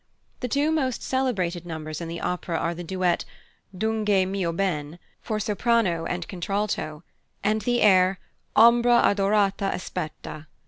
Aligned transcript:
The 0.39 0.47
two 0.47 0.71
most 0.71 1.03
celebrated 1.03 1.63
numbers 1.63 2.01
in 2.01 2.07
the 2.07 2.21
opera 2.21 2.57
are 2.57 2.73
the 2.73 2.83
duet 2.83 3.23
"Dunque 3.77 4.25
mio 4.27 4.51
ben" 4.51 4.97
for 5.21 5.39
soprano 5.39 6.05
and 6.05 6.27
contralto, 6.27 7.03
and 7.43 7.61
the 7.61 7.83
air 7.83 8.17
"Ombra 8.55 9.03
adorata 9.05 9.69
aspetta." 9.71 10.47